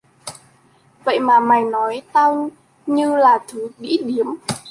[1.03, 2.49] vậy mà mày nói tao
[2.85, 4.25] như là thứ đĩ điếm